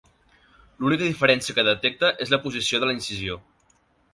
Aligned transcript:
L'única 0.85 1.09
diferència 1.09 1.57
que 1.59 1.65
detecta 1.67 2.11
és 2.25 2.33
la 2.35 2.41
posició 2.47 2.81
de 2.85 2.91
la 2.91 2.97
incisió. 2.99 3.37